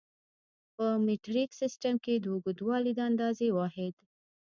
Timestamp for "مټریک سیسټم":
1.05-1.95